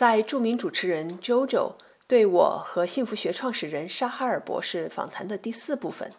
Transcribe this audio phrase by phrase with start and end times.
[0.00, 1.74] 在著名主持人 JoJo
[2.06, 6.14] 对我和幸福学创始人沙哈尔博士访谈的第四部分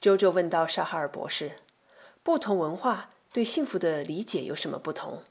[0.00, 1.58] ，JoJo 问到沙哈尔博士
[2.24, 5.22] ：“不同文化对幸福的理解有什么不同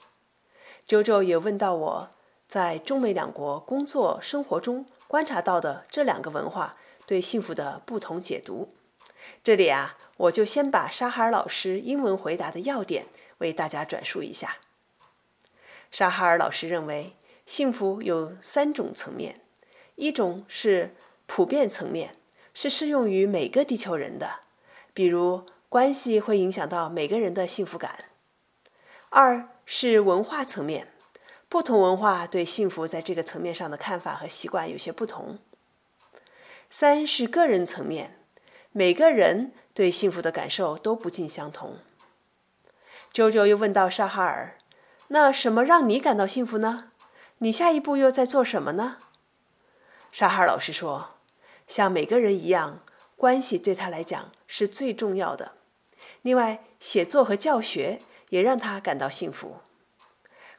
[0.87, 2.09] ？”JoJo 也问到我
[2.47, 6.77] 在中美两国工作生活中观察到的这两个文化
[7.07, 8.71] 对幸福的不同解读。
[9.43, 13.07] 这里啊，我就先把沙哈尔老师英文回答的要点
[13.39, 14.57] 为大家转述一下。
[15.89, 17.15] 沙哈尔老师认为。
[17.49, 19.41] 幸福有三种层面，
[19.95, 20.93] 一种是
[21.25, 22.15] 普遍层面，
[22.53, 24.41] 是适用于每个地球人的，
[24.93, 27.89] 比如关系会影响到每个人的幸福感；
[29.09, 30.89] 二是文化层面，
[31.49, 35.39] 不同文化对幸福在这个层面上的看法和习惯有些不同；
[36.69, 38.19] 三是个人层面，
[38.71, 41.77] 每个人对幸福的感受都不尽相同。
[43.11, 44.59] 周周又问到沙哈尔
[45.09, 46.85] ：“那什么让你感到幸福呢？”
[47.41, 48.97] 你下一步又在做什么呢？
[50.11, 51.11] 沙哈尔老师说
[51.67, 52.81] ：“像每个人一样，
[53.15, 55.53] 关系对他来讲是最重要的。
[56.21, 59.59] 另外，写作和教学也让他感到幸福。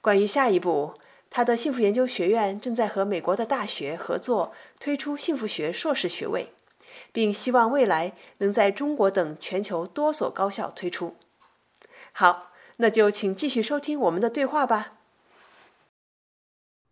[0.01, 0.95] 关于下一步，
[1.29, 6.55] 他的幸福研究学院正在和美国的大学合作推出幸福学硕士学位，
[7.13, 11.17] 并希望未来能在中国等全球多所高校推出。
[12.13, 14.95] 好，那就请继续收听我们的对话吧。”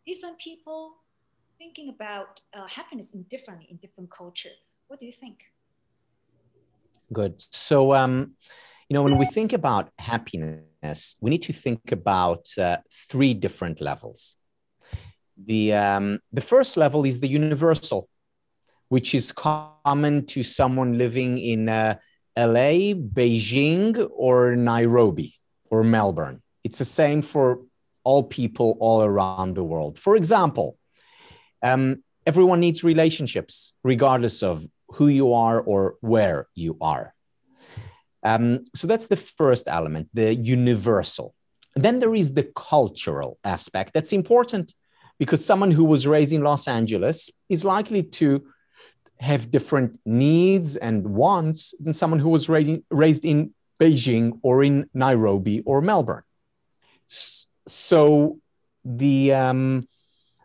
[0.08, 0.80] Different people
[1.58, 4.56] thinking about uh, happiness in differently in different culture.
[4.88, 5.38] What do you think?
[7.12, 7.34] Good.
[7.52, 8.12] So, um,
[8.88, 12.78] you know, when we think about happiness, we need to think about uh,
[13.10, 14.36] three different levels.
[15.50, 18.08] The um, the first level is the universal,
[18.88, 21.96] which is common to someone living in uh,
[22.36, 23.92] LA, Beijing,
[24.26, 25.34] or Nairobi
[25.70, 26.42] or Melbourne.
[26.64, 27.60] It's the same for
[28.08, 29.98] all people all around the world.
[29.98, 30.78] For example,
[31.62, 37.14] um, everyone needs relationships, regardless of who you are or where you are.
[38.22, 41.34] Um, so that's the first element, the universal.
[41.74, 43.92] And then there is the cultural aspect.
[43.92, 44.72] That's important
[45.18, 48.26] because someone who was raised in Los Angeles is likely to
[49.20, 55.60] have different needs and wants than someone who was raised in Beijing or in Nairobi
[55.66, 56.24] or Melbourne
[57.68, 58.38] so
[58.84, 59.88] the um,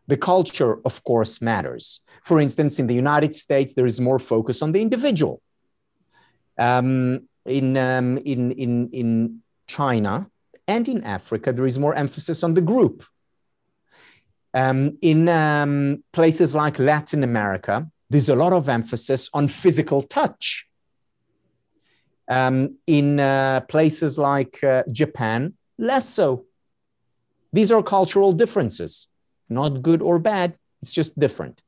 [0.07, 2.01] the culture, of course, matters.
[2.23, 5.41] For instance, in the United States, there is more focus on the individual.
[6.57, 10.29] Um, in, um, in, in, in China
[10.67, 13.05] and in Africa, there is more emphasis on the group.
[14.53, 20.67] Um, in um, places like Latin America, there's a lot of emphasis on physical touch.
[22.29, 26.45] Um, in uh, places like uh, Japan, less so.
[27.53, 29.07] These are cultural differences,
[29.47, 31.61] not good or bad, it's just different.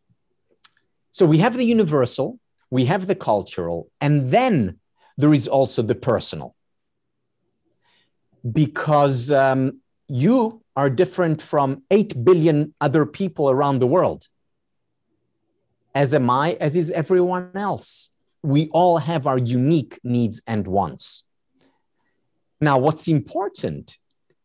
[1.11, 2.39] So we have the universal,
[2.71, 4.79] we have the cultural, and then
[5.15, 6.55] there is also the personal.
[8.51, 14.27] Because um, you are different from 8 billion other people around the world.
[15.93, 18.09] As am I, as is everyone else.
[18.43, 21.23] We all have our unique needs and wants.
[22.59, 23.97] Now, what's important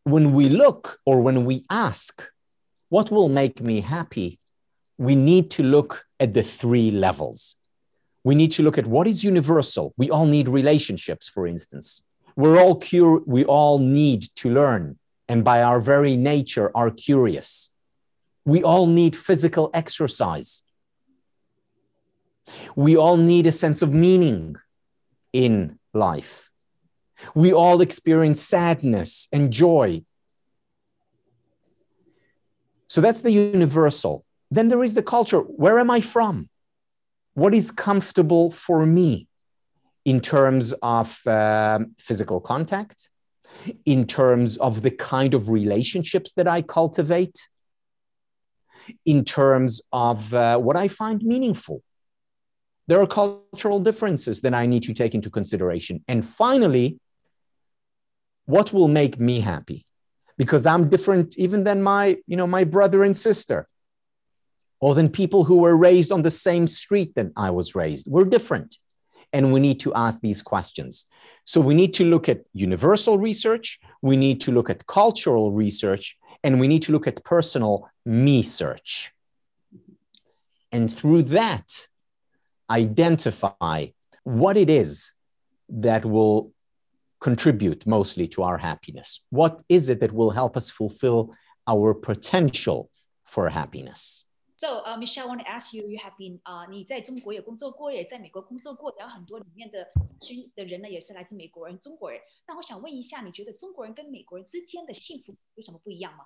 [0.05, 2.31] when we look or when we ask,
[2.89, 4.39] what will make me happy?
[4.99, 7.57] We need to look at the three levels.
[8.25, 9.95] We need to look at what is universal.
[9.97, 12.03] We all need relationships, for instance.
[12.37, 17.71] We're all cur- we all need to learn, and by our very nature are curious.
[18.45, 20.63] We all need physical exercise.
[22.75, 24.57] We all need a sense of meaning
[25.33, 26.50] in life.
[27.35, 30.03] We all experience sadness and joy.
[32.87, 34.25] So that's the universal.
[34.51, 35.41] Then there is the culture.
[35.41, 36.49] Where am I from?
[37.35, 39.29] What is comfortable for me
[40.05, 43.11] in terms of uh, physical contact,
[43.85, 47.49] in terms of the kind of relationships that I cultivate,
[49.05, 51.83] in terms of uh, what I find meaningful?
[52.89, 56.03] There are cultural differences that I need to take into consideration.
[56.09, 56.99] And finally,
[58.51, 59.87] what will make me happy?
[60.37, 63.69] Because i'm different even than my you know my brother and sister
[64.81, 68.07] or than people who were raised on the same street that i was raised.
[68.09, 68.79] We're different.
[69.33, 71.07] And we need to ask these questions.
[71.45, 76.17] So we need to look at universal research we need to look at cultural research
[76.43, 79.13] and we need to look at personal me search.
[80.73, 81.87] And through that
[82.71, 83.87] identify
[84.25, 85.13] what it is
[85.69, 86.53] that will
[87.20, 89.22] contribute mostly to our happiness?
[89.30, 91.32] What is it that will help us fulfill
[91.68, 92.92] our potential
[93.26, 94.24] for happiness.
[94.58, 102.22] So, uh, Michelle, I want to ask you, you have been 啊、uh,，你在中国也工作过，也在美国工作过，然后很多里面的咨询的人呢，也是来自美国人、中国人。
[102.48, 106.26] 那我想问一下，你觉得中国人跟美国人之间的幸福有什么不一样吗？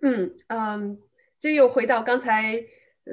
[0.00, 0.98] 嗯嗯，
[1.38, 2.64] 这又回到刚才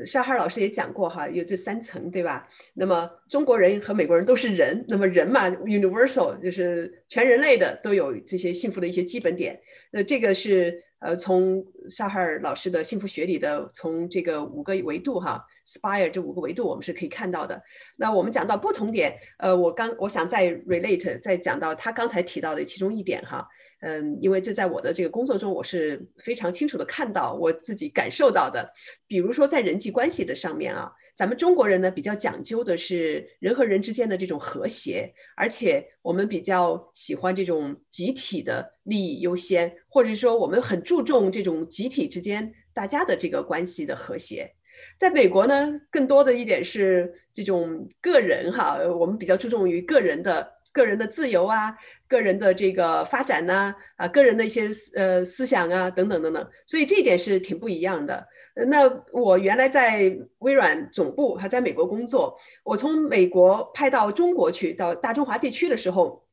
[0.05, 2.49] 沙哈尔老师也讲过哈，有这三层对吧？
[2.75, 9.61] 那么中国人和美国人都是人，那么人嘛，universal 就是全人类的都有这些幸福的一些基本点。
[9.91, 10.85] 那这个是。
[11.01, 17.63] 呃，从沙哈尔老师的幸福学里的，从这个五个维度哈，spire 这五个维度，我们是可以看到的。
[17.95, 23.47] 那我们讲到不同点，呃，我刚我想再 relate 再讲到他刚才提到的其中一点哈。
[23.81, 28.69] 嗯，因为这在我的这个工作中，我是非常清楚的看到我自己感受到的。
[29.07, 44.53] 比如说在人际关系的上面啊，咱们中国人呢比较讲究的是人和人之间的这种和谐，而且我们比较喜欢这种集体的利益优先，或者说我们很注重这种集体之间大家的这个关系的和谐。
[44.99, 50.59] 在美国呢，更多的一点是这种个人哈，我们比较注重于个人的。
[50.71, 51.75] 个人的自由啊，
[52.09, 58.27] 个人的这个发展呐，啊，个人的一些思呃思想啊，等等等等，所以这一点是挺不一样的。
[58.67, 66.25] 那我原来在微软总部，还在美国工作，我从美国派到中国去，到大中华地区的时候。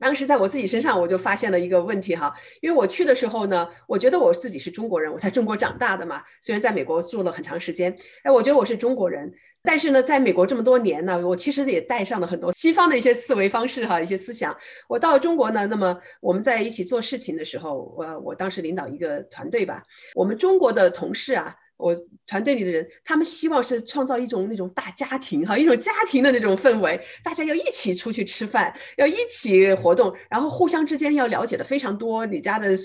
[0.00, 9.30] 当时在我自己身上，我就发现了一个问题哈，因为我去的时候呢，我觉得我自己是中国人，我在中国长大的嘛，虽然在美国住了很长时间，哎，我觉得我是中国人，
[9.62, 14.56] 但是呢，在美国这么多年呢，我其实也带上了很多西方的一些思维方式哈，一些思想。
[14.88, 19.82] 我到中国呢，那么我们在一起做事情的时候，我我当时领导一个团队吧，
[20.14, 21.54] 我们中国的同事啊。
[21.80, 21.96] 我
[22.26, 32.76] 团队里的人，他们希望是创造一种那种大家庭哈，一种家庭的那种氛围，大家要一起出去吃饭，要一起活动，然后互相之间要了解的非常多，你家的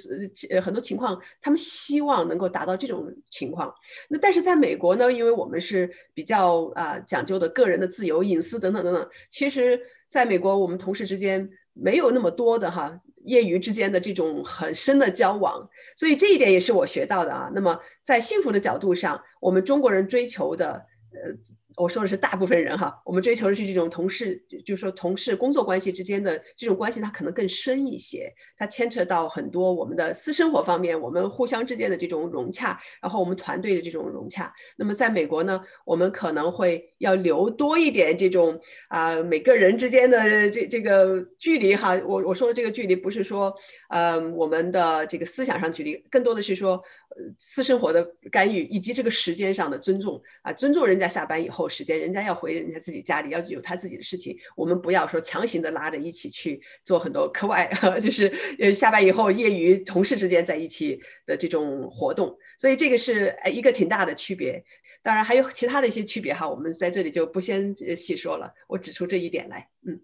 [0.49, 3.73] 呃很多情况，他们希望能够达到这种情况。
[4.07, 12.99] 那但是在美国呢，因为我们是比较啊讲究的个人的自由、隐私等等等等，其实在美国我们同事之间没有那么多的哈。
[13.25, 15.67] 业余之间的这种很深的交往，
[15.97, 17.51] 所以这一点也是我学到的啊。
[17.55, 20.73] 那么在幸福的角度上，我们中国人追求的，
[21.11, 21.35] 呃。
[21.77, 34.53] 我说的是大部分人哈，我们追求的是这种同事，就是说同事工作关系之间的这种关系，它可能更深一些，它牵扯到很多我们的私生活方面，我们互相之间的这种融洽，然后我们团队的这种融洽。
[34.77, 38.57] 那么在美国呢，我们可能会要留多一点这种
[38.87, 41.93] 啊每个人之间的这这个距离哈。
[42.05, 43.53] 我我说的这个距离不是说
[43.89, 46.81] 呃我们的这个思想上距离，更多的是说
[47.17, 51.64] 呃私生活的干预以及这个时间上的尊重啊，尊重人家下班以后。
[51.67, 57.69] 时间，人家要回人家自己家里，要有他自己的事情，我们不要说强行的拉着一起去做很多课外，
[58.01, 58.27] 就是
[58.59, 64.63] 呃下班以后业余同事之间在一起的这种活动，所以这个是一个挺大的区别。
[65.01, 69.69] 当然还有其他的一些区别哈，我们在这里就不先细说了，我指出这一点来。
[69.85, 70.01] 嗯。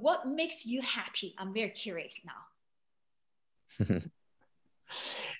[0.00, 1.34] What makes you happy?
[1.36, 2.48] I'm very curious now.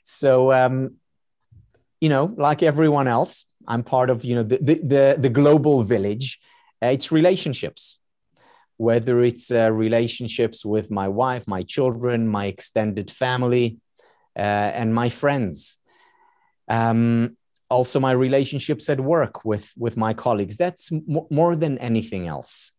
[0.03, 0.99] so um.
[2.01, 5.83] You know, like everyone else, I'm part of, you know, the, the, the, the global
[5.83, 6.39] village.
[6.83, 7.99] Uh, it's relationships,
[8.77, 13.79] whether it's uh, relationships with my wife, my children, my extended family,
[14.37, 15.79] uh, and my friends.
[16.69, 17.37] Um,
[17.71, 20.57] also, my relationships at work with, with my colleagues.
[20.57, 22.73] That's m- more than anything else.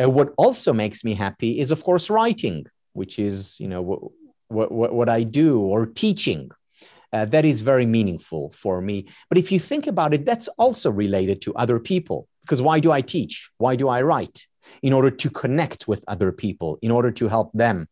[0.00, 3.82] Uh, what also makes me happy is, of course, writing, which is, you know,
[4.48, 6.50] what, what, what I do, or teaching
[7.12, 9.06] uh, that is very meaningful for me.
[9.28, 12.28] But if you think about it, that's also related to other people.
[12.42, 13.50] Because why do I teach?
[13.58, 14.46] Why do I write?
[14.82, 17.88] In order to connect with other people, in order to help them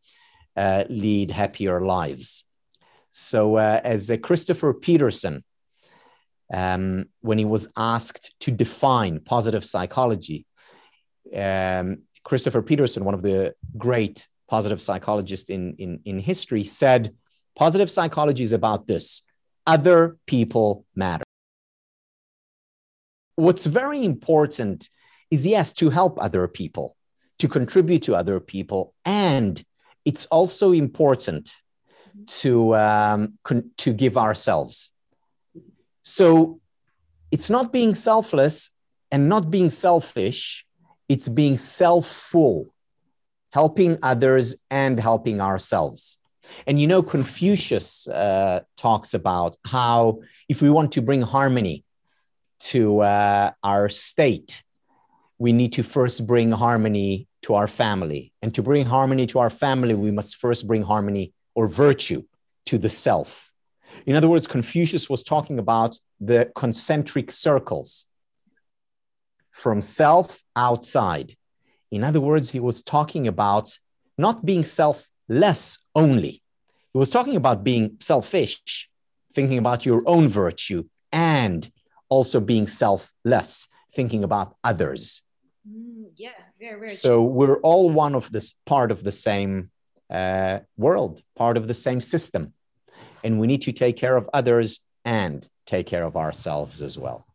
[0.57, 2.45] uh, lead happier lives.
[3.11, 5.43] So, uh, as Christopher Peterson,
[6.53, 10.45] um, when he was asked to define positive psychology,
[11.35, 17.15] um, Christopher Peterson, one of the great positive psychologists in, in, in history, said,
[17.57, 19.23] Positive psychology is about this
[19.67, 21.25] other people matter.
[23.35, 24.89] What's very important
[25.31, 26.97] is, yes, to help other people,
[27.39, 28.95] to contribute to other people.
[29.05, 29.63] And
[30.05, 31.53] it's also important
[32.27, 34.93] to, um, con- to give ourselves.
[36.03, 36.61] So
[37.33, 38.71] it's not being selfless
[39.11, 40.65] and not being selfish,
[41.09, 42.73] it's being self full,
[43.53, 46.19] helping others and helping ourselves.
[46.67, 51.85] And you know, Confucius uh, talks about how if we want to bring harmony
[52.59, 54.63] to uh, our state,
[55.39, 58.33] we need to first bring harmony to our family.
[58.43, 62.23] And to bring harmony to our family, we must first bring harmony or virtue
[62.67, 63.53] to the self.
[64.05, 68.07] In other words, Confucius was talking about the concentric circles
[69.51, 71.37] from self outside.
[71.91, 73.79] In other words, he was talking about
[74.19, 74.65] not being
[75.29, 76.43] selfless only,
[76.93, 78.89] he was talking about being selfish,
[79.35, 81.71] thinking about your own virtue, and
[82.09, 85.23] also being selfless, thinking about others.
[85.69, 86.89] Mm, yeah, very, very.
[86.89, 89.71] So we're all one of this part of the same
[90.11, 92.53] uh, world, part of the same system.
[93.25, 97.27] And we need to take care of others and take care of ourselves as well.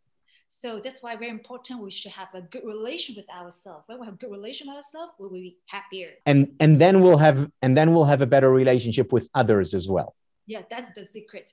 [0.54, 1.80] So that's why very important.
[1.80, 3.84] We should have a good relation with ourselves.
[3.86, 6.10] When we have a good relation with ourselves, we will be happier.
[6.26, 9.88] And and then we'll have and then we'll have a better relationship with others as
[9.88, 10.14] well.
[10.46, 11.50] Yeah, that's the secret.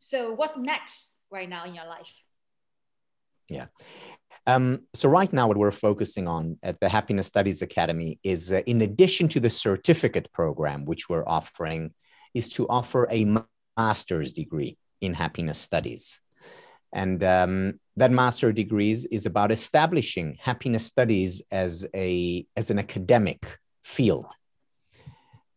[0.00, 2.12] So what's next right now in your life?
[3.48, 3.66] Yeah.
[4.46, 8.60] Um, so right now, what we're focusing on at the Happiness Studies Academy is, uh,
[8.66, 11.94] in addition to the certificate program which we're offering,
[12.34, 13.24] is to offer a
[13.78, 16.20] master's degree in happiness studies.
[16.92, 23.58] And um, that master degrees is about establishing happiness studies as a as an academic
[23.84, 24.26] field,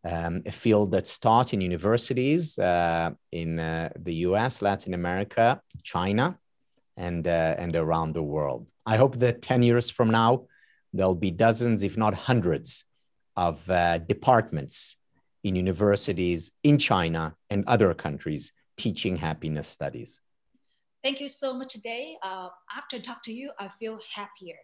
[0.03, 6.37] um, a field that's taught in universities uh, in uh, the U.S., Latin America, China,
[6.97, 8.67] and uh, and around the world.
[8.85, 10.45] I hope that ten years from now
[10.93, 12.85] there'll be dozens, if not hundreds,
[13.35, 14.97] of uh, departments
[15.43, 20.21] in universities in China and other countries teaching happiness studies.
[21.03, 22.17] Thank you so much today.
[22.23, 24.57] Uh, after talk to you, I feel happier.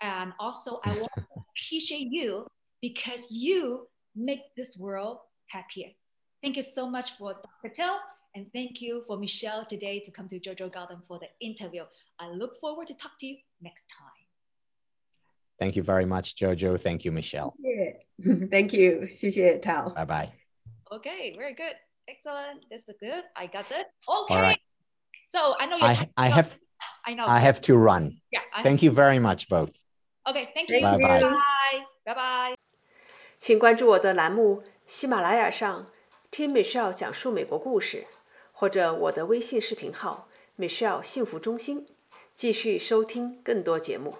[0.00, 1.24] And also I want to
[1.56, 2.46] appreciate you
[2.80, 5.88] because you make this world happier.
[6.42, 7.74] Thank you so much for Dr.
[7.74, 8.00] Tal
[8.34, 11.84] and thank you for Michelle today to come to Jojo Garden for the interview.
[12.18, 14.26] I look forward to talk to you next time.
[15.58, 16.80] Thank you very much, Jojo.
[16.80, 17.54] Thank you, Michelle.
[18.50, 19.06] Thank you.
[19.14, 19.90] 谢谢 Tao.
[19.90, 20.32] Bye bye.
[20.90, 21.76] Okay, very good.
[22.08, 22.64] Excellent.
[22.68, 23.24] This is good.
[23.36, 23.86] I got it.
[24.08, 24.56] Okay.
[25.32, 26.50] So I know you're I, I have
[27.06, 27.24] I know.
[27.26, 28.20] I have to run.
[28.30, 28.42] yeah.
[28.52, 29.72] I Thank you very much, both.
[30.28, 30.76] Okay, thank you.
[30.76, 30.82] You.
[30.82, 31.20] Bye-bye.
[31.22, 31.78] Bye.
[32.04, 32.54] Bye bye.
[33.38, 35.86] 请关注我的栏目喜马拉雅上
[36.30, 38.06] 听 Michelle 讲述美国故事，
[38.52, 41.86] 或者我的微信视频号 Michelle 幸福中心，
[42.34, 44.18] 继续收听更多节目。